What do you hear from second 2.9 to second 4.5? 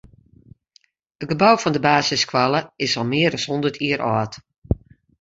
al mear as hûndert jier âld.